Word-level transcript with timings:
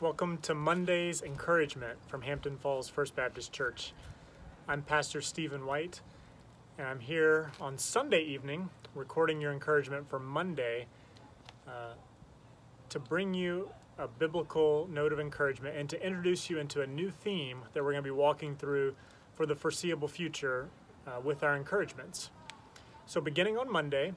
Welcome 0.00 0.38
to 0.38 0.54
Monday's 0.54 1.20
Encouragement 1.20 1.98
from 2.06 2.22
Hampton 2.22 2.56
Falls 2.56 2.88
First 2.88 3.14
Baptist 3.14 3.52
Church. 3.52 3.92
I'm 4.66 4.80
Pastor 4.80 5.20
Stephen 5.20 5.66
White, 5.66 6.00
and 6.78 6.86
I'm 6.86 7.00
here 7.00 7.52
on 7.60 7.76
Sunday 7.76 8.22
evening 8.22 8.70
recording 8.94 9.42
your 9.42 9.52
encouragement 9.52 10.08
for 10.08 10.18
Monday 10.18 10.86
uh, 11.68 11.92
to 12.88 12.98
bring 12.98 13.34
you 13.34 13.68
a 13.98 14.08
biblical 14.08 14.88
note 14.90 15.12
of 15.12 15.20
encouragement 15.20 15.76
and 15.76 15.90
to 15.90 16.02
introduce 16.02 16.48
you 16.48 16.58
into 16.58 16.80
a 16.80 16.86
new 16.86 17.10
theme 17.10 17.58
that 17.74 17.84
we're 17.84 17.92
going 17.92 18.02
to 18.02 18.08
be 18.08 18.10
walking 18.10 18.56
through 18.56 18.94
for 19.34 19.44
the 19.44 19.54
foreseeable 19.54 20.08
future 20.08 20.70
uh, 21.06 21.20
with 21.22 21.42
our 21.42 21.54
encouragements. 21.54 22.30
So, 23.04 23.20
beginning 23.20 23.58
on 23.58 23.70
Monday, 23.70 24.14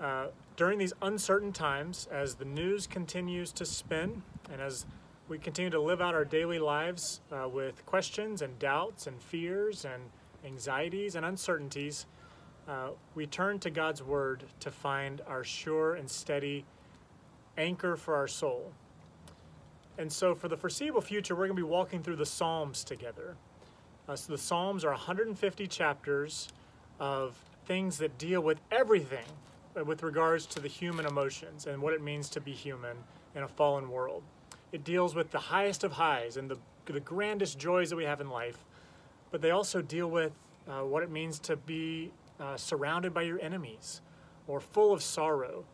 uh, 0.00 0.26
during 0.56 0.78
these 0.78 0.92
uncertain 1.02 1.52
times, 1.52 2.08
as 2.10 2.34
the 2.34 2.44
news 2.44 2.86
continues 2.86 3.52
to 3.52 3.64
spin 3.64 4.22
and 4.52 4.60
as 4.60 4.86
we 5.28 5.38
continue 5.38 5.70
to 5.70 5.80
live 5.80 6.00
out 6.00 6.14
our 6.14 6.24
daily 6.24 6.58
lives 6.58 7.20
uh, 7.32 7.48
with 7.48 7.84
questions 7.84 8.42
and 8.42 8.58
doubts 8.58 9.06
and 9.06 9.20
fears 9.20 9.84
and 9.84 10.02
anxieties 10.44 11.16
and 11.16 11.26
uncertainties, 11.26 12.06
uh, 12.68 12.90
we 13.14 13.26
turn 13.26 13.58
to 13.60 13.70
God's 13.70 14.02
Word 14.02 14.44
to 14.60 14.70
find 14.70 15.20
our 15.26 15.44
sure 15.44 15.94
and 15.94 16.08
steady 16.08 16.64
anchor 17.56 17.96
for 17.96 18.14
our 18.14 18.28
soul. 18.28 18.72
And 19.98 20.12
so, 20.12 20.34
for 20.34 20.48
the 20.48 20.56
foreseeable 20.56 21.00
future, 21.00 21.34
we're 21.34 21.46
going 21.46 21.56
to 21.56 21.62
be 21.62 21.68
walking 21.68 22.02
through 22.02 22.16
the 22.16 22.26
Psalms 22.26 22.84
together. 22.84 23.36
Uh, 24.08 24.14
so, 24.14 24.32
the 24.32 24.38
Psalms 24.38 24.84
are 24.84 24.90
150 24.90 25.66
chapters 25.66 26.48
of 27.00 27.36
things 27.66 27.98
that 27.98 28.18
deal 28.18 28.40
with 28.40 28.60
everything 28.70 29.24
with 29.84 30.02
regards 30.02 30.46
to 30.46 30.60
the 30.60 30.68
human 30.68 31.06
emotions 31.06 31.66
and 31.66 31.80
what 31.82 31.92
it 31.92 32.02
means 32.02 32.28
to 32.30 32.40
be 32.40 32.52
human 32.52 32.96
in 33.34 33.42
a 33.42 33.48
fallen 33.48 33.90
world. 33.90 34.22
It 34.72 34.84
deals 34.84 35.14
with 35.14 35.30
the 35.30 35.38
highest 35.38 35.84
of 35.84 35.92
highs 35.92 36.36
and 36.36 36.50
the, 36.50 36.58
the 36.86 37.00
grandest 37.00 37.58
joys 37.58 37.90
that 37.90 37.96
we 37.96 38.04
have 38.04 38.20
in 38.20 38.30
life, 38.30 38.64
but 39.30 39.42
they 39.42 39.50
also 39.50 39.82
deal 39.82 40.08
with 40.08 40.32
uh, 40.68 40.80
what 40.80 41.02
it 41.02 41.10
means 41.10 41.38
to 41.40 41.56
be 41.56 42.10
uh, 42.40 42.56
surrounded 42.56 43.14
by 43.14 43.22
your 43.22 43.40
enemies 43.40 44.00
or 44.46 44.60
full 44.60 44.92
of 44.92 45.02
sorrow 45.02 45.64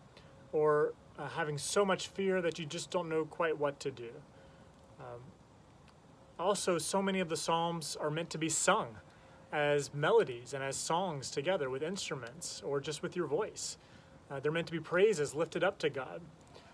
or 0.53 0.93
uh, 1.19 1.29
having 1.29 1.59
so 1.59 1.85
much 1.85 2.09
fear 2.09 2.43
that 2.43 2.59
you 2.59 2.67
just 2.67 2.91
don't 2.91 3.09
know 3.09 3.25
quite 3.25 3.59
what 3.59 3.79
to 3.81 3.91
do. 3.91 4.11
Um, 5.01 5.21
also, 6.39 6.79
so 6.79 7.03
many 7.03 7.21
of 7.21 7.29
the 7.29 7.37
Psalms 7.37 7.97
are 8.01 8.11
meant 8.11 8.31
to 8.31 8.39
be 8.39 8.49
sung 8.49 8.97
as 9.53 9.93
melodies 9.93 10.55
and 10.55 10.65
as 10.65 10.77
songs 10.77 11.31
together 11.31 11.69
with 11.69 11.83
instruments 11.83 12.63
or 12.65 12.81
just 12.81 13.03
with 13.03 13.15
your 13.15 13.27
voice. 13.27 13.77
Uh, 14.33 14.41
they're 14.41 14.53
meant 14.53 14.67
to 14.67 14.73
be 14.73 14.81
praises 14.81 15.35
lifted 15.35 15.63
up 15.63 15.79
to 15.79 15.91
God. 15.91 16.23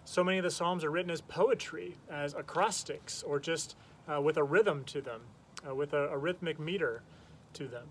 So 0.05 0.23
many 0.23 0.39
of 0.39 0.45
the 0.45 0.51
Psalms 0.51 0.85
are 0.85 0.91
written 0.91 1.11
as 1.11 1.21
poetry, 1.23 1.97
as 2.09 2.35
acrostics, 2.35 3.25
or 3.25 3.41
just 3.41 3.75
uh, 4.09 4.21
with 4.21 4.37
a 4.37 4.45
rhythm 4.45 4.85
to 4.85 5.01
them, 5.01 5.23
uh, 5.69 5.75
with 5.75 5.93
a, 5.93 6.09
a, 6.09 6.17
rhythmic 6.17 6.61
meter 6.61 7.03
to 7.55 7.67
them. 7.67 7.89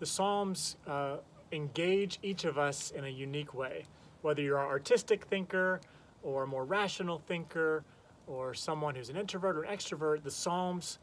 The 0.00 0.06
Psalms 0.06 0.76
uh, 0.86 1.18
engage 1.52 2.18
each 2.22 2.44
of 2.44 2.56
us 2.56 2.90
in 2.90 3.04
a 3.04 3.08
unique 3.08 3.52
way. 3.52 3.84
Whether 4.22 4.42
you're 4.42 4.58
an 4.58 4.66
artistic 4.66 5.24
thinker, 5.26 5.80
or 6.22 6.44
a 6.44 6.46
more 6.46 6.64
rational 6.64 7.18
thinker, 7.18 7.84
or 8.26 8.54
someone 8.54 8.94
who's 8.94 9.10
an 9.10 9.16
introvert 9.16 9.56
or 9.56 9.64
an 9.64 9.76
extrovert, 9.76 10.22
the 10.22 10.30
Psalms 10.30 10.98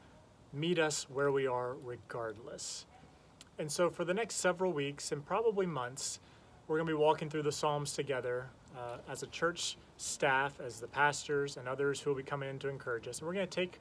meet 0.52 0.80
us 0.80 1.08
where 1.10 1.32
we 1.32 1.46
are 1.46 1.76
regardless. 1.76 2.88
And 3.60 3.72
so, 3.72 3.90
for 3.90 4.04
the 4.04 4.14
next 4.14 4.36
several 4.36 4.74
weeks 4.74 5.12
and 5.12 5.24
probably 5.24 5.66
months, 5.68 6.20
we're 6.70 6.78
going 6.78 6.88
to 6.88 6.94
be 6.94 6.98
walking 6.98 7.32
through 7.32 7.42
the 7.42 7.52
Psalms 7.52 7.94
together 7.94 8.46
uh, 8.78 8.98
as 9.10 9.24
a 9.24 9.28
church 9.28 9.76
staff, 9.98 10.54
as 10.64 10.80
the 10.80 10.88
pastors 10.88 11.58
and 11.58 11.68
others 11.68 12.00
who 12.00 12.12
will 12.12 12.18
be 12.18 12.24
coming 12.24 12.48
in 12.48 12.60
to 12.60 12.70
encourage 12.70 13.08
us. 13.08 13.18
And 13.18 13.28
we're 13.28 13.34
going 13.34 13.48
to 13.48 13.52
take 13.52 13.80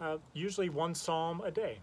uh, 0.00 0.16
usually 0.32 0.68
one 0.68 0.96
psalm 0.96 1.40
a 1.44 1.52
day 1.52 1.78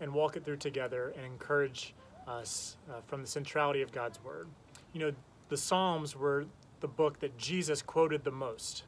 and 0.00 0.14
walk 0.14 0.36
it 0.36 0.44
through 0.44 0.58
together 0.58 1.12
and 1.16 1.26
encourage 1.26 1.94
us 2.28 2.76
uh, 2.88 3.00
from 3.08 3.22
the 3.22 3.26
centrality 3.26 3.82
of 3.82 3.90
God's 3.90 4.22
Word. 4.22 4.46
You 4.92 5.00
know, 5.00 5.12
the 5.48 5.56
Psalms 5.56 6.14
were 6.14 6.46
the 6.78 6.86
book 6.86 7.18
that 7.18 7.36
Jesus 7.36 7.82
quoted 7.82 8.22
the 8.22 8.30
most 8.30 8.84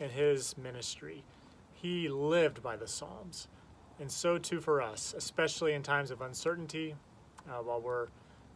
in 0.00 0.08
his 0.08 0.56
ministry. 0.56 1.22
He 1.74 2.08
lived 2.08 2.62
by 2.62 2.76
the 2.76 2.88
Psalms. 2.88 3.46
And 4.00 4.10
so 4.10 4.38
too 4.38 4.60
for 4.60 4.80
us, 4.80 5.14
especially 5.14 5.74
in 5.74 5.82
times 5.82 6.10
of 6.10 6.22
uncertainty, 6.22 6.94
uh, 7.46 7.62
while 7.62 7.82
we're, 7.82 8.06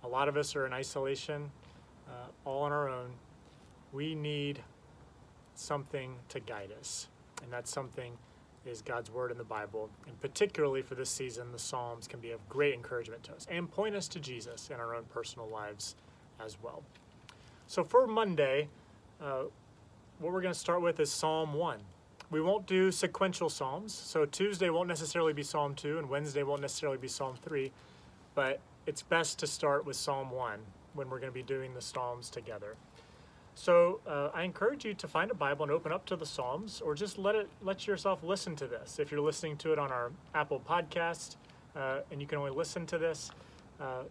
a 0.02 0.08
lot 0.08 0.28
of 0.28 0.38
us 0.38 0.56
are 0.56 0.64
in 0.64 0.72
isolation 0.72 1.50
uh, 2.08 2.28
all 2.44 2.62
on 2.62 2.72
our 2.72 2.88
own. 2.88 3.10
We 3.92 4.14
need 4.14 4.60
something 5.54 6.16
to 6.28 6.40
guide 6.40 6.70
us, 6.78 7.08
and 7.42 7.52
that 7.52 7.68
something 7.68 8.12
is 8.66 8.82
God's 8.82 9.10
Word 9.10 9.30
in 9.30 9.38
the 9.38 9.44
Bible. 9.44 9.90
And 10.06 10.20
particularly 10.20 10.82
for 10.82 10.94
this 10.94 11.10
season, 11.10 11.52
the 11.52 11.58
Psalms 11.58 12.08
can 12.08 12.20
be 12.20 12.30
of 12.30 12.46
great 12.48 12.74
encouragement 12.74 13.22
to 13.24 13.32
us 13.32 13.46
and 13.50 13.70
point 13.70 13.94
us 13.94 14.08
to 14.08 14.20
Jesus 14.20 14.70
in 14.70 14.76
our 14.76 14.94
own 14.94 15.04
personal 15.04 15.48
lives 15.48 15.96
as 16.44 16.56
well. 16.62 16.82
So 17.66 17.84
for 17.84 18.06
Monday, 18.06 18.68
uh, 19.22 19.44
what 20.18 20.32
we're 20.32 20.42
going 20.42 20.54
to 20.54 20.58
start 20.58 20.82
with 20.82 21.00
is 21.00 21.10
Psalm 21.10 21.54
1. 21.54 21.78
We 22.30 22.40
won't 22.40 22.66
do 22.66 22.90
sequential 22.90 23.48
Psalms, 23.48 23.92
so 23.92 24.24
Tuesday 24.24 24.70
won't 24.70 24.88
necessarily 24.88 25.32
be 25.32 25.42
Psalm 25.42 25.74
2, 25.74 25.98
and 25.98 26.08
Wednesday 26.08 26.42
won't 26.42 26.62
necessarily 26.62 26.98
be 26.98 27.08
Psalm 27.08 27.36
3, 27.42 27.70
but 28.34 28.60
it's 28.86 29.02
best 29.02 29.38
to 29.40 29.46
start 29.46 29.84
with 29.84 29.96
Psalm 29.96 30.30
1 30.30 30.58
when 30.94 31.10
we're 31.10 31.18
going 31.18 31.32
to 31.32 31.34
be 31.34 31.42
doing 31.42 31.74
the 31.74 31.80
Psalms 31.80 32.30
together. 32.30 32.76
So 33.54 34.00
uh, 34.06 34.30
I 34.34 34.42
encourage 34.42 34.84
you 34.84 34.94
to 34.94 35.06
find 35.06 35.30
a 35.30 35.34
Bible 35.34 35.62
and 35.62 35.72
open 35.72 35.92
up 35.92 36.04
to 36.06 36.16
the 36.16 36.26
Psalms, 36.26 36.80
or 36.80 36.94
just 36.94 37.18
let 37.18 37.34
it 37.36 37.48
let 37.62 37.86
yourself 37.86 38.24
listen 38.24 38.56
to 38.56 38.66
this. 38.66 38.98
If 38.98 39.12
you're 39.12 39.20
listening 39.20 39.56
to 39.58 39.72
it 39.72 39.78
on 39.78 39.92
our 39.92 40.10
Apple 40.34 40.60
Podcast, 40.68 41.36
uh, 41.76 42.00
and 42.10 42.20
you 42.20 42.26
can 42.26 42.38
only 42.38 42.50
listen 42.50 42.84
to 42.86 42.98
this, 42.98 43.30
uh, 43.80 44.04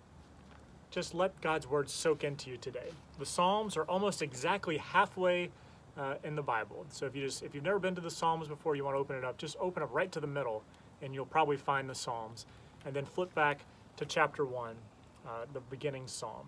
just 0.91 1.13
let 1.13 1.39
God's 1.41 1.67
word 1.67 1.89
soak 1.89 2.23
into 2.23 2.49
you 2.49 2.57
today. 2.57 2.89
The 3.19 3.25
Psalms 3.25 3.75
are 3.75 3.83
almost 3.83 4.21
exactly 4.21 4.77
halfway 4.77 5.49
uh, 5.97 6.15
in 6.23 6.35
the 6.35 6.41
Bible. 6.41 6.85
So 6.89 7.05
if 7.05 7.15
you 7.15 7.25
just 7.25 7.43
if 7.43 7.53
you've 7.53 7.65
never 7.65 7.79
been 7.79 7.95
to 7.95 8.01
the 8.01 8.11
Psalms 8.11 8.47
before, 8.47 8.75
you 8.77 8.85
want 8.85 8.95
to 8.95 8.99
open 8.99 9.17
it 9.17 9.25
up, 9.25 9.37
just 9.37 9.57
open 9.59 9.83
up 9.83 9.89
right 9.91 10.11
to 10.13 10.21
the 10.21 10.27
middle, 10.27 10.63
and 11.01 11.13
you'll 11.13 11.25
probably 11.25 11.57
find 11.57 11.89
the 11.89 11.95
Psalms, 11.95 12.45
and 12.85 12.95
then 12.95 13.05
flip 13.05 13.33
back 13.35 13.65
to 13.97 14.05
chapter 14.05 14.45
one, 14.45 14.75
uh, 15.27 15.45
the 15.51 15.59
beginning 15.59 16.07
Psalm. 16.07 16.47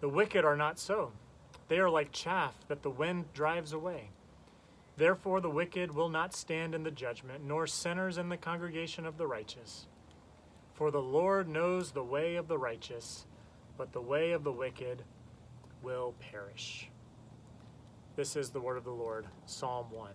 The 0.00 0.08
wicked 0.08 0.44
are 0.44 0.56
not 0.56 0.78
so. 0.78 1.12
They 1.68 1.78
are 1.78 1.90
like 1.90 2.10
chaff 2.12 2.54
that 2.68 2.82
the 2.82 2.90
wind 2.90 3.32
drives 3.34 3.72
away. 3.72 4.10
Therefore, 4.96 5.40
the 5.40 5.50
wicked 5.50 5.94
will 5.94 6.08
not 6.08 6.34
stand 6.34 6.74
in 6.74 6.82
the 6.82 6.90
judgment, 6.90 7.44
nor 7.44 7.66
sinners 7.66 8.18
in 8.18 8.28
the 8.28 8.36
congregation 8.36 9.06
of 9.06 9.16
the 9.16 9.26
righteous. 9.26 9.86
For 10.74 10.90
the 10.90 11.00
Lord 11.00 11.48
knows 11.48 11.92
the 11.92 12.02
way 12.02 12.36
of 12.36 12.48
the 12.48 12.58
righteous, 12.58 13.26
but 13.76 13.92
the 13.92 14.00
way 14.00 14.32
of 14.32 14.44
the 14.44 14.52
wicked 14.52 15.02
will 15.82 16.14
perish. 16.18 16.88
This 18.16 18.36
is 18.36 18.50
the 18.50 18.60
word 18.60 18.76
of 18.76 18.84
the 18.84 18.90
Lord, 18.90 19.26
Psalm 19.46 19.86
1. 19.90 20.10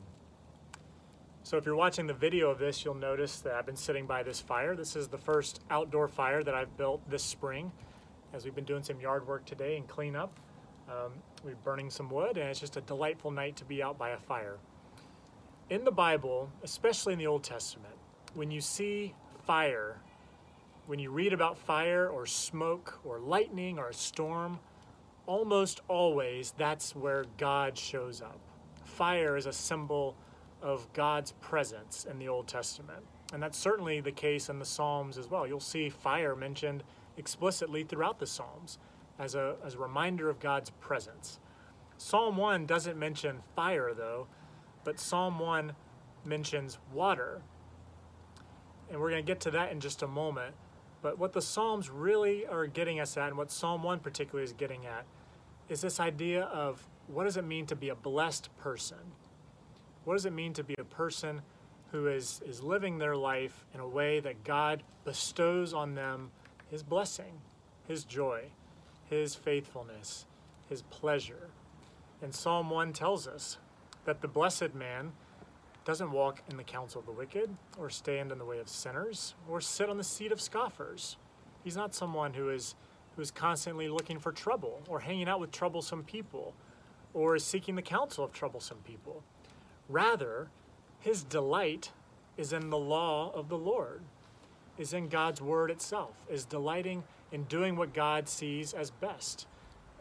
So, 1.44 1.58
if 1.58 1.66
you're 1.66 1.76
watching 1.76 2.08
the 2.08 2.14
video 2.14 2.50
of 2.50 2.58
this, 2.58 2.84
you'll 2.84 2.96
notice 2.96 3.40
that 3.42 3.54
I've 3.54 3.66
been 3.66 3.76
sitting 3.76 4.08
by 4.08 4.24
this 4.24 4.40
fire. 4.40 4.76
This 4.76 4.96
is 4.96 5.08
the 5.08 5.18
first 5.18 5.62
outdoor 5.70 6.08
fire 6.08 6.44
that 6.44 6.56
I've 6.56 6.76
built 6.76 7.08
this 7.10 7.24
spring 7.24 7.72
as 8.36 8.44
we've 8.44 8.54
been 8.54 8.66
doing 8.66 8.84
some 8.84 9.00
yard 9.00 9.26
work 9.26 9.46
today 9.46 9.78
and 9.78 9.88
cleanup. 9.88 10.38
Um, 10.90 11.14
we're 11.44 11.56
burning 11.56 11.90
some 11.90 12.10
wood, 12.10 12.38
and 12.38 12.50
it's 12.50 12.60
just 12.60 12.76
a 12.76 12.82
delightful 12.82 13.32
night 13.32 13.56
to 13.56 13.66
be 13.66 13.82
out 13.82 13.98
by 13.98 14.10
a 14.10 14.18
fire. 14.18 14.58
In 15.70 15.86
the 15.86 15.92
Bible, 15.92 16.50
especially 16.62 17.14
in 17.14 17.20
the 17.20 17.28
Old 17.28 17.44
Testament, 17.44 17.96
when 18.34 18.52
you 18.52 18.60
see 18.60 19.16
fire, 19.46 19.98
when 20.86 21.00
you 21.00 21.12
read 21.12 21.32
about 21.32 21.58
fire 21.58 22.10
or 22.10 22.26
smoke 22.26 23.00
or 23.06 23.20
lightning 23.20 23.80
or 23.80 23.90
a 23.90 23.94
storm, 23.94 24.60
almost 25.26 25.82
always 25.88 26.54
that's 26.58 26.96
where 26.96 27.26
God 27.38 27.78
shows 27.78 28.22
up. 28.22 28.40
Fire 28.84 29.38
is 29.38 29.46
a 29.46 29.54
symbol 29.54 30.16
of 30.62 30.92
God's 30.94 31.32
presence 31.42 32.06
in 32.10 32.20
the 32.20 32.28
Old 32.28 32.48
Testament. 32.48 33.04
And 33.34 33.42
that's 33.42 33.58
certainly 33.58 34.02
the 34.02 34.12
case 34.12 34.50
in 34.50 34.60
the 34.60 34.66
Psalms 34.66 35.18
as 35.18 35.30
well. 35.30 35.48
You'll 35.48 35.60
see 35.60 35.90
fire 35.90 36.36
mentioned 36.36 36.84
explicitly 37.18 37.84
throughout 37.84 38.20
the 38.20 38.28
Psalms 38.28 38.78
as 39.20 39.36
a, 39.36 39.56
as 39.66 39.76
a 39.76 39.80
reminder 39.80 40.30
of 40.30 40.40
God's 40.40 40.70
presence. 40.82 41.40
Psalm 41.98 42.38
1 42.38 42.66
doesn't 42.66 42.98
mention 42.98 43.40
fire, 43.56 43.94
though, 43.94 44.28
but 44.84 45.00
Psalm 45.00 45.40
1 45.40 45.74
mentions 46.26 46.78
water. 46.94 47.42
And 48.92 49.00
we're 49.00 49.10
going 49.10 49.24
to 49.24 49.28
get 49.28 49.40
to 49.42 49.52
that 49.52 49.72
in 49.72 49.80
just 49.80 50.02
a 50.04 50.08
moment. 50.08 50.56
But 51.02 51.18
what 51.18 51.34
the 51.34 51.42
Psalms 51.42 51.90
really 51.90 52.46
are 52.46 52.68
getting 52.68 53.00
us 53.00 53.16
at, 53.16 53.28
and 53.30 53.38
what 53.38 53.52
Psalm 53.52 53.84
1 53.84 54.00
particularly 54.00 54.44
is 54.44 54.54
getting 54.54 54.86
at, 54.86 55.06
is 55.70 55.82
this 55.82 56.00
idea 56.00 56.44
of 56.44 56.86
what 57.08 57.24
does 57.24 57.38
it 57.38 57.46
mean 57.46 57.66
to 57.68 57.76
be 57.76 57.90
a 57.90 57.96
blessed 57.96 58.50
person? 58.58 58.98
What 60.04 60.16
does 60.16 60.26
it 60.26 60.34
mean 60.34 60.54
to 60.54 60.64
be 60.64 60.76
a 60.78 60.84
person 60.84 61.42
who 61.92 62.08
is, 62.08 62.42
is 62.46 62.62
living 62.62 62.98
their 62.98 63.16
life 63.16 63.66
in 63.74 63.80
a 63.80 63.88
way 63.88 64.20
that 64.20 64.44
God 64.44 64.84
bestows 65.04 65.74
on 65.74 65.96
them 65.96 66.32
his 66.70 66.84
blessing, 66.84 67.42
his 67.88 68.04
joy, 68.04 68.46
his 69.10 69.36
faithfulness, 69.36 70.26
his 70.70 70.82
pleasure? 70.84 71.50
And 72.22 72.34
Psalm 72.34 72.70
1 72.70 72.94
tells 72.94 73.28
us 73.28 73.58
that 74.06 74.22
the 74.22 74.28
blessed 74.28 74.74
man 74.74 75.12
doesn't 75.84 76.12
walk 76.12 76.42
in 76.50 76.58
the 76.58 76.64
counsel 76.64 77.00
of 77.00 77.06
the 77.06 77.12
wicked, 77.12 77.56
or 77.78 77.90
stand 77.90 78.32
in 78.32 78.40
the 78.40 78.46
way 78.46 78.58
of 78.58 78.68
sinners, 78.68 79.36
or 79.48 79.62
sit 79.62 79.90
on 79.90 79.98
the 79.98 80.04
seat 80.04 80.32
of 80.32 80.42
scoffers. 80.42 81.18
He's 81.64 81.76
not 81.76 81.94
someone 81.94 82.34
who 82.34 82.50
is 82.50 82.76
who 83.16 83.22
is 83.22 83.32
constantly 83.32 83.88
looking 83.88 84.20
for 84.20 84.32
trouble, 84.32 84.82
or 84.90 85.00
hanging 85.00 85.30
out 85.30 85.40
with 85.40 85.52
troublesome 85.52 86.04
people, 86.04 86.54
or 87.14 87.36
is 87.36 87.46
seeking 87.46 87.76
the 87.76 87.82
counsel 87.82 88.26
of 88.26 88.34
troublesome 88.34 88.80
people. 88.84 89.24
Rather, 89.88 90.50
his 91.00 91.24
delight 91.24 91.92
is 92.36 92.52
in 92.52 92.70
the 92.70 92.78
law 92.78 93.32
of 93.34 93.48
the 93.48 93.58
Lord, 93.58 94.02
is 94.78 94.94
in 94.94 95.08
God's 95.08 95.42
word 95.42 95.72
itself, 95.72 96.14
is 96.30 96.46
delighting 96.46 97.04
in 97.32 97.44
doing 97.44 97.76
what 97.76 97.94
God 97.94 98.30
sees 98.30 98.74
as 98.74 98.92
best, 98.92 99.48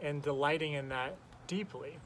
and 0.01 0.21
delighting 0.21 0.73
in 0.73 0.89
that 0.89 1.15
deeply, 1.47 1.97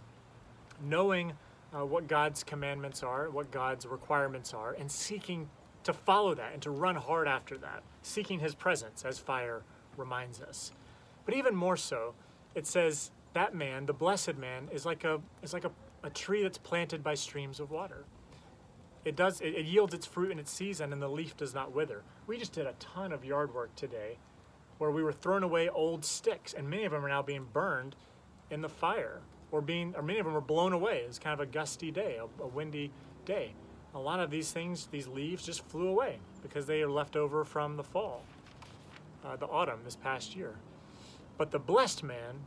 knowing 0.83 1.33
uh, 1.73 1.85
what 1.85 2.07
God's 2.07 2.43
commandments 2.43 3.03
are, 3.03 3.29
what 3.29 3.51
God's 3.51 3.85
requirements 3.85 4.53
are, 4.53 4.73
and 4.73 4.91
seeking 4.91 5.49
to 5.83 5.93
follow 5.93 6.33
that 6.35 6.53
and 6.53 6.61
to 6.61 6.71
run 6.71 6.95
hard 6.95 7.27
after 7.27 7.57
that, 7.57 7.83
seeking 8.01 8.39
His 8.39 8.55
presence, 8.55 9.05
as 9.05 9.19
fire 9.19 9.61
reminds 9.97 10.41
us. 10.41 10.71
But 11.25 11.35
even 11.35 11.55
more 11.55 11.77
so, 11.77 12.13
it 12.55 12.65
says 12.65 13.11
that 13.33 13.53
man, 13.53 13.85
the 13.85 13.93
blessed 13.93 14.37
man, 14.37 14.67
is 14.71 14.85
like 14.85 15.03
a 15.03 15.21
is 15.43 15.53
like 15.53 15.65
a, 15.65 15.71
a 16.03 16.09
tree 16.09 16.43
that's 16.43 16.57
planted 16.57 17.03
by 17.03 17.13
streams 17.13 17.59
of 17.59 17.71
water. 17.71 18.05
It 19.05 19.15
does 19.15 19.41
it, 19.41 19.55
it 19.55 19.65
yields 19.65 19.93
its 19.93 20.05
fruit 20.05 20.31
in 20.31 20.39
its 20.39 20.51
season, 20.51 20.91
and 20.91 21.01
the 21.01 21.07
leaf 21.07 21.37
does 21.37 21.53
not 21.53 21.73
wither. 21.73 22.03
We 22.27 22.37
just 22.37 22.53
did 22.53 22.67
a 22.67 22.73
ton 22.79 23.11
of 23.11 23.23
yard 23.23 23.53
work 23.53 23.75
today, 23.75 24.17
where 24.77 24.91
we 24.91 25.03
were 25.03 25.13
throwing 25.13 25.43
away 25.43 25.69
old 25.69 26.03
sticks, 26.03 26.53
and 26.53 26.69
many 26.69 26.85
of 26.85 26.91
them 26.91 27.05
are 27.05 27.09
now 27.09 27.21
being 27.21 27.47
burned 27.51 27.95
in 28.49 28.61
the 28.61 28.69
fire 28.69 29.21
or 29.51 29.61
being, 29.61 29.95
or 29.95 30.01
many 30.01 30.19
of 30.19 30.25
them 30.25 30.33
were 30.33 30.41
blown 30.41 30.73
away. 30.73 30.99
It 30.99 31.07
was 31.07 31.19
kind 31.19 31.33
of 31.33 31.39
a 31.39 31.45
gusty 31.45 31.91
day, 31.91 32.17
a, 32.17 32.43
a 32.43 32.47
windy 32.47 32.91
day. 33.25 33.53
A 33.95 33.99
lot 33.99 34.19
of 34.19 34.29
these 34.29 34.51
things, 34.51 34.87
these 34.91 35.07
leaves, 35.07 35.43
just 35.43 35.65
flew 35.65 35.87
away 35.87 36.19
because 36.43 36.65
they 36.67 36.81
are 36.83 36.89
left 36.89 37.15
over 37.15 37.43
from 37.43 37.75
the 37.75 37.83
fall, 37.83 38.23
uh, 39.25 39.35
the 39.35 39.47
autumn 39.47 39.79
this 39.83 39.95
past 39.95 40.35
year. 40.35 40.53
But 41.37 41.51
the 41.51 41.59
blessed 41.59 42.03
man 42.03 42.41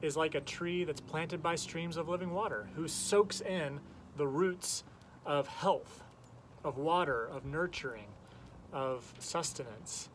is 0.00 0.16
like 0.16 0.34
a 0.34 0.40
tree 0.40 0.84
that's 0.84 1.00
planted 1.00 1.42
by 1.42 1.56
streams 1.56 1.96
of 1.96 2.08
living 2.08 2.32
water, 2.32 2.68
who 2.76 2.88
soaks 2.88 3.40
in 3.40 3.80
the 4.16 4.26
roots 4.26 4.84
of 5.26 5.48
health, 5.48 6.02
of 6.64 6.78
water, 6.78 7.26
of 7.26 7.44
nurturing, 7.44 8.06
of 8.72 9.12
sustenance. 9.18 10.08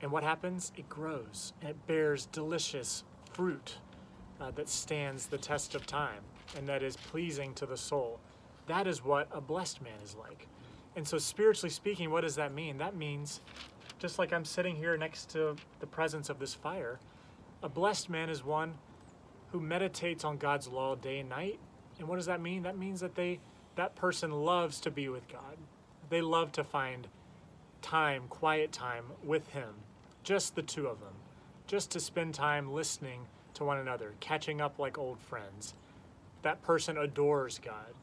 And 0.00 0.10
what 0.10 0.22
happens? 0.22 0.72
It 0.76 0.88
grows 0.88 1.52
and 1.60 1.70
it 1.70 1.86
bears 1.86 2.26
delicious 2.26 3.04
fruit 3.32 3.76
uh, 4.40 4.50
that 4.52 4.68
stands 4.68 5.26
the 5.26 5.38
test 5.38 5.74
of 5.74 5.86
time 5.86 6.22
and 6.56 6.66
that 6.68 6.82
is 6.82 6.96
pleasing 6.96 7.54
to 7.54 7.66
the 7.66 7.76
soul. 7.76 8.20
That 8.66 8.86
is 8.86 9.04
what 9.04 9.28
a 9.32 9.40
blessed 9.40 9.82
man 9.82 10.00
is 10.02 10.16
like. 10.16 10.46
And 10.96 11.06
so, 11.06 11.18
spiritually 11.18 11.70
speaking, 11.70 12.10
what 12.10 12.20
does 12.20 12.36
that 12.36 12.54
mean? 12.54 12.78
That 12.78 12.96
means, 12.96 13.40
just 13.98 14.18
like 14.18 14.32
I'm 14.32 14.44
sitting 14.44 14.76
here 14.76 14.96
next 14.96 15.30
to 15.30 15.56
the 15.80 15.86
presence 15.86 16.30
of 16.30 16.38
this 16.38 16.54
fire, 16.54 17.00
a 17.62 17.68
blessed 17.68 18.08
man 18.08 18.30
is 18.30 18.44
one 18.44 18.74
who 19.50 19.60
meditates 19.60 20.24
on 20.24 20.36
God's 20.36 20.68
law 20.68 20.94
day 20.94 21.20
and 21.20 21.28
night. 21.28 21.58
And 21.98 22.08
what 22.08 22.16
does 22.16 22.26
that 22.26 22.40
mean? 22.40 22.62
That 22.62 22.78
means 22.78 23.00
that 23.00 23.14
they 23.14 23.40
that 23.76 23.94
person 23.96 24.30
loves 24.30 24.80
to 24.80 24.90
be 24.90 25.08
with 25.08 25.28
God. 25.28 25.56
They 26.10 26.20
love 26.20 26.52
to 26.52 26.64
find 26.64 27.08
time, 27.82 28.24
quiet 28.28 28.72
time 28.72 29.04
with 29.22 29.48
him, 29.50 29.74
just 30.22 30.54
the 30.54 30.62
two 30.62 30.86
of 30.86 31.00
them, 31.00 31.14
just 31.66 31.90
to 31.90 32.00
spend 32.00 32.34
time 32.34 32.72
listening 32.72 33.26
to 33.54 33.64
one 33.64 33.78
another, 33.78 34.12
catching 34.20 34.60
up 34.60 34.78
like 34.78 34.98
old 34.98 35.18
friends. 35.20 35.74
That 36.42 36.62
person 36.62 36.96
adores 36.96 37.58
God. 37.58 37.94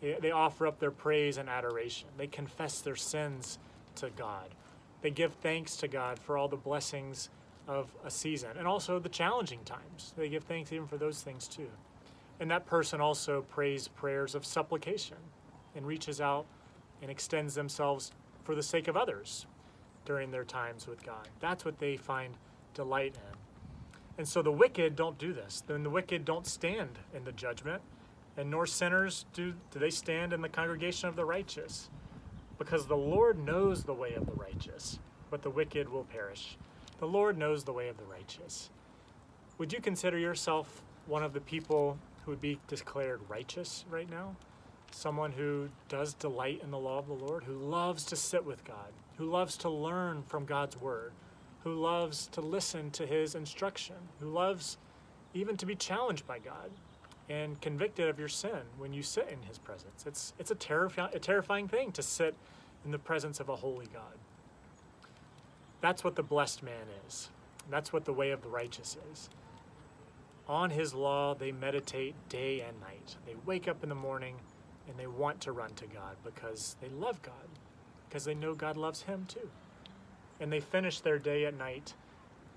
They 0.00 0.30
offer 0.30 0.66
up 0.66 0.78
their 0.78 0.90
praise 0.90 1.36
and 1.36 1.48
adoration. 1.48 2.08
They 2.16 2.26
confess 2.26 2.80
their 2.80 2.96
sins 2.96 3.58
to 3.96 4.10
God. 4.10 4.54
They 5.02 5.10
give 5.10 5.34
thanks 5.34 5.76
to 5.78 5.88
God 5.88 6.18
for 6.18 6.38
all 6.38 6.48
the 6.48 6.56
blessings 6.56 7.28
of 7.68 7.94
a 8.04 8.10
season 8.10 8.50
and 8.58 8.66
also 8.66 8.98
the 8.98 9.08
challenging 9.08 9.60
times. 9.64 10.14
They 10.16 10.28
give 10.28 10.44
thanks 10.44 10.72
even 10.72 10.86
for 10.86 10.96
those 10.96 11.22
things 11.22 11.46
too. 11.46 11.68
And 12.40 12.50
that 12.50 12.66
person 12.66 13.00
also 13.00 13.42
prays 13.42 13.86
prayers 13.86 14.34
of 14.34 14.46
supplication 14.46 15.18
and 15.76 15.86
reaches 15.86 16.20
out 16.20 16.46
and 17.02 17.10
extends 17.10 17.54
themselves 17.54 18.12
for 18.42 18.54
the 18.54 18.62
sake 18.62 18.88
of 18.88 18.96
others 18.96 19.46
during 20.06 20.30
their 20.30 20.44
times 20.44 20.86
with 20.86 21.04
God. 21.04 21.28
That's 21.38 21.64
what 21.64 21.78
they 21.78 21.96
find 21.96 22.34
delight 22.74 23.14
in. 23.14 23.36
And 24.18 24.26
so 24.26 24.42
the 24.42 24.52
wicked 24.52 24.96
don't 24.96 25.18
do 25.18 25.32
this. 25.32 25.62
Then 25.66 25.82
the 25.82 25.90
wicked 25.90 26.24
don't 26.24 26.46
stand 26.46 26.98
in 27.14 27.24
the 27.24 27.32
judgment, 27.32 27.82
and 28.36 28.50
nor 28.50 28.66
sinners 28.66 29.26
do, 29.32 29.54
do 29.70 29.78
they 29.78 29.90
stand 29.90 30.32
in 30.32 30.40
the 30.40 30.48
congregation 30.48 31.08
of 31.08 31.16
the 31.16 31.24
righteous. 31.24 31.90
Because 32.58 32.86
the 32.86 32.96
Lord 32.96 33.38
knows 33.38 33.84
the 33.84 33.94
way 33.94 34.14
of 34.14 34.26
the 34.26 34.32
righteous, 34.32 34.98
but 35.30 35.42
the 35.42 35.50
wicked 35.50 35.88
will 35.88 36.04
perish. 36.04 36.56
The 36.98 37.06
Lord 37.06 37.38
knows 37.38 37.64
the 37.64 37.72
way 37.72 37.88
of 37.88 37.96
the 37.96 38.04
righteous. 38.04 38.70
Would 39.58 39.72
you 39.72 39.80
consider 39.80 40.18
yourself 40.18 40.82
one 41.06 41.22
of 41.22 41.32
the 41.32 41.40
people 41.40 41.98
who 42.24 42.32
would 42.32 42.40
be 42.40 42.58
declared 42.68 43.20
righteous 43.28 43.84
right 43.90 44.10
now? 44.10 44.36
Someone 44.92 45.32
who 45.32 45.68
does 45.88 46.14
delight 46.14 46.60
in 46.62 46.70
the 46.70 46.78
law 46.78 46.98
of 46.98 47.06
the 47.06 47.14
Lord, 47.14 47.44
who 47.44 47.54
loves 47.54 48.04
to 48.06 48.16
sit 48.16 48.44
with 48.44 48.64
God, 48.64 48.92
who 49.16 49.24
loves 49.26 49.56
to 49.58 49.70
learn 49.70 50.22
from 50.26 50.44
God's 50.44 50.80
word, 50.80 51.12
who 51.62 51.74
loves 51.74 52.26
to 52.28 52.40
listen 52.40 52.90
to 52.92 53.06
his 53.06 53.34
instruction, 53.34 53.96
who 54.18 54.28
loves 54.28 54.78
even 55.34 55.56
to 55.56 55.66
be 55.66 55.74
challenged 55.74 56.26
by 56.26 56.38
God 56.38 56.70
and 57.28 57.60
convicted 57.60 58.08
of 58.08 58.18
your 58.18 58.28
sin 58.28 58.62
when 58.76 58.92
you 58.92 59.02
sit 59.02 59.28
in 59.28 59.40
his 59.46 59.58
presence. 59.58 60.04
It's, 60.06 60.32
it's 60.38 60.50
a, 60.50 60.56
terrifi- 60.56 61.14
a 61.14 61.18
terrifying 61.18 61.68
thing 61.68 61.92
to 61.92 62.02
sit 62.02 62.34
in 62.84 62.90
the 62.90 62.98
presence 62.98 63.38
of 63.38 63.48
a 63.48 63.56
holy 63.56 63.86
God. 63.86 64.18
That's 65.80 66.02
what 66.02 66.16
the 66.16 66.22
blessed 66.22 66.62
man 66.62 66.86
is. 67.06 67.30
That's 67.70 67.92
what 67.92 68.04
the 68.04 68.12
way 68.12 68.32
of 68.32 68.42
the 68.42 68.48
righteous 68.48 68.96
is. 69.12 69.30
On 70.50 70.68
his 70.68 70.94
law, 70.94 71.32
they 71.32 71.52
meditate 71.52 72.16
day 72.28 72.60
and 72.60 72.80
night. 72.80 73.14
They 73.24 73.36
wake 73.46 73.68
up 73.68 73.84
in 73.84 73.88
the 73.88 73.94
morning 73.94 74.34
and 74.88 74.98
they 74.98 75.06
want 75.06 75.40
to 75.42 75.52
run 75.52 75.72
to 75.74 75.86
God 75.86 76.16
because 76.24 76.74
they 76.80 76.88
love 76.88 77.22
God, 77.22 77.34
because 78.08 78.24
they 78.24 78.34
know 78.34 78.54
God 78.54 78.76
loves 78.76 79.02
him 79.02 79.26
too. 79.28 79.48
And 80.40 80.52
they 80.52 80.58
finish 80.58 80.98
their 80.98 81.20
day 81.20 81.44
at 81.44 81.56
night 81.56 81.94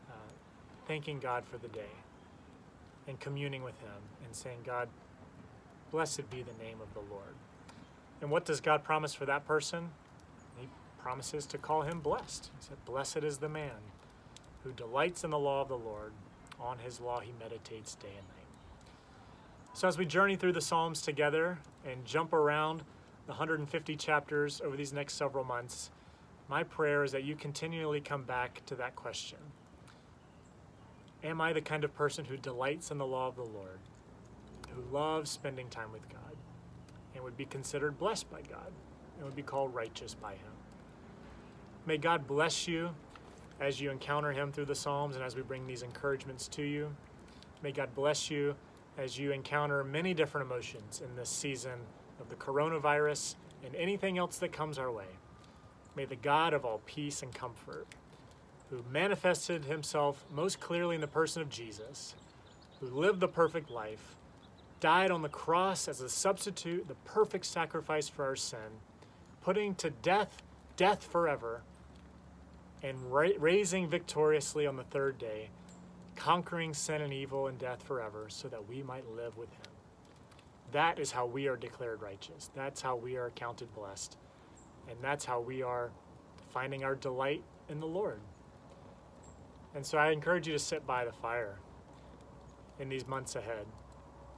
uh, 0.10 0.32
thanking 0.88 1.20
God 1.20 1.46
for 1.46 1.60
the 1.60 1.68
day 1.68 1.92
and 3.08 3.20
communing 3.20 3.62
with 3.62 3.80
Him 3.80 4.02
and 4.26 4.36
saying, 4.36 4.60
God, 4.66 4.88
blessed 5.92 6.30
be 6.32 6.42
the 6.42 6.64
name 6.64 6.78
of 6.82 6.92
the 6.96 7.14
Lord. 7.14 7.36
And 8.22 8.32
what 8.32 8.46
does 8.46 8.60
God 8.60 8.84
promise 8.84 9.14
for 9.14 9.26
that 9.26 9.46
person? 9.46 9.90
He 10.58 10.68
promises 11.00 11.46
to 11.48 11.58
call 11.58 11.82
him 11.82 12.00
blessed. 12.00 12.50
He 12.58 12.66
said, 12.66 12.78
Blessed 12.86 13.18
is 13.18 13.38
the 13.38 13.50
man 13.50 13.92
who 14.64 14.72
delights 14.72 15.24
in 15.24 15.30
the 15.30 15.40
law 15.40 15.62
of 15.62 15.68
the 15.68 15.78
Lord. 15.78 16.14
On 16.60 16.80
his 16.80 17.00
law 17.00 17.20
he 17.20 17.32
meditates 17.40 17.96
day 17.96 18.10
and 18.18 18.28
night. 18.28 18.44
So, 19.74 19.88
as 19.88 19.98
we 19.98 20.06
journey 20.06 20.36
through 20.36 20.54
the 20.54 20.62
Psalms 20.62 21.02
together 21.02 21.58
and 21.86 22.06
jump 22.06 22.32
around 22.32 22.84
the 23.26 23.32
150 23.32 23.96
chapters 23.96 24.62
over 24.64 24.78
these 24.78 24.94
next 24.94 25.16
several 25.16 25.44
months, 25.44 25.90
my 26.48 26.64
prayer 26.64 27.04
is 27.04 27.12
that 27.14 27.24
you 27.24 27.36
continually 27.36 28.00
come 28.00 28.24
back 28.24 28.62
to 28.68 28.76
that 28.76 28.96
question 28.96 29.40
Am 31.24 31.40
I 31.40 31.54
the 31.54 31.62
kind 31.62 31.84
of 31.84 31.96
person 31.96 32.26
who 32.26 32.38
delights 32.38 32.92
in 32.92 32.98
the 32.98 33.06
law 33.06 33.28
of 33.28 33.36
the 33.36 33.44
Lord, 33.44 33.80
who 34.70 34.82
loves 34.96 35.32
spending 35.32 35.70
time 35.70 35.92
with 35.92 36.08
God, 36.10 36.36
and 37.16 37.24
would 37.24 37.38
be 37.38 37.46
considered 37.46 37.98
blessed 37.98 38.30
by 38.30 38.42
God, 38.42 38.72
and 39.16 39.26
would 39.26 39.36
be 39.36 39.42
called 39.42 39.74
righteous 39.74 40.14
by 40.14 40.34
Him? 40.34 40.52
May 41.86 41.98
God 41.98 42.28
bless 42.28 42.68
you 42.68 42.94
as 43.60 43.80
you 43.80 43.92
encounter 43.92 44.32
Him 44.32 44.52
through 44.52 44.66
the 44.66 44.76
Psalms 44.76 45.16
and 45.16 45.24
as 45.24 45.36
we 45.36 45.42
bring 45.42 45.68
these 45.68 45.84
encouragements 45.84 46.48
to 46.50 46.64
you. 46.64 46.94
May 47.62 47.72
God 47.72 47.94
bless 47.96 48.30
you 48.30 48.56
as 48.98 49.18
you 49.18 49.32
encounter 49.32 49.84
many 49.84 50.14
different 50.14 50.48
emotions 50.48 51.02
in 51.04 51.16
this 51.16 51.30
season 51.30 51.80
of 52.20 52.30
the 52.30 52.36
coronavirus 52.36 53.36
and 53.66 53.76
anything 53.76 54.18
else 54.18 54.38
that 54.38 54.52
comes 54.52 54.78
our 54.78 54.92
way. 54.92 55.06
May 55.96 56.06
the 56.06 56.16
God 56.16 56.54
of 56.54 56.66
all 56.66 56.82
peace 56.86 57.22
and 57.24 57.34
comfort, 57.34 57.88
who 58.70 58.84
manifested 58.92 59.66
himself 59.66 60.26
most 60.34 60.60
clearly 60.60 60.96
in 60.96 61.02
the 61.02 61.08
person 61.08 61.42
of 61.42 61.50
Jesus, 61.50 62.16
who 62.80 62.88
lived 62.88 63.20
the 63.20 63.28
perfect 63.28 63.70
life, 63.70 64.16
died 64.80 65.12
on 65.12 65.22
the 65.22 65.30
cross 65.30 65.88
as 65.88 66.02
a 66.02 66.10
substitute, 66.10 66.88
the 66.88 66.96
perfect 67.06 67.46
sacrifice 67.46 68.10
for 68.10 68.26
our 68.26 68.36
sin, 68.36 68.82
putting 69.42 69.76
to 69.76 69.90
death 69.90 70.42
death 70.76 71.04
forever 71.04 71.62
and 72.84 73.12
ra- 73.12 73.30
raising 73.40 73.88
victoriously 73.88 74.68
on 74.68 74.76
the 74.76 74.84
third 74.84 75.18
day, 75.18 75.50
conquering 76.16 76.74
sin 76.74 77.02
and 77.02 77.14
evil 77.14 77.48
and 77.48 77.58
death 77.58 77.82
forever, 77.82 78.26
so 78.28 78.48
that 78.50 78.68
we 78.68 78.84
might 78.84 79.10
live 79.10 79.38
with 79.38 79.50
him. 79.50 79.72
That 80.74 81.00
is 81.00 81.12
how 81.12 81.26
we 81.26 81.48
are 81.48 81.56
declared 81.56 82.02
righteous. 82.02 82.50
That's 82.56 82.82
how 82.82 82.96
we 82.96 83.16
are 83.16 83.30
counted 83.32 83.74
blessed. 83.74 84.18
And 84.90 84.98
that's 85.02 85.24
how 85.24 85.40
we 85.40 85.62
are 85.62 85.92
finding 86.54 86.84
our 86.84 86.96
delight 86.96 87.44
in 87.70 87.80
the 87.80 87.88
Lord. 87.88 88.20
And 89.76 89.86
so 89.86 89.98
I 89.98 90.12
encourage 90.12 90.48
you 90.48 90.54
to 90.54 90.60
sit 90.60 90.86
by 90.86 91.06
the 91.06 91.12
fire 91.12 91.58
in 92.80 92.90
these 92.90 93.08
months 93.08 93.36
ahead 93.36 93.66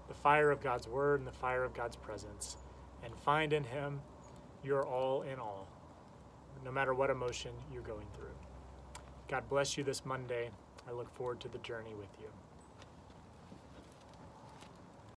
the 0.07 0.13
fire 0.13 0.51
of 0.51 0.61
God's 0.61 0.87
Word 0.87 1.19
and 1.19 1.27
the 1.27 1.31
fire 1.31 1.63
of 1.63 1.73
God's 1.73 1.95
presence, 1.95 2.57
and 3.03 3.13
find 3.25 3.53
in 3.53 3.63
Him 3.63 4.01
your 4.63 4.85
all 4.85 5.23
in 5.23 5.39
all, 5.39 5.67
no 6.65 6.71
matter 6.71 6.95
what 6.95 7.11
emotion 7.11 7.51
you're 7.71 7.83
going 7.83 8.07
through. 8.15 8.25
God 9.29 9.47
bless 9.49 9.77
you 9.77 9.83
this 9.83 10.03
Monday. 10.03 10.49
I 10.89 10.91
look 10.91 11.15
forward 11.15 11.39
to 11.41 11.47
the 11.47 11.59
journey 11.59 11.93
with 11.97 12.09
you. 12.19 12.27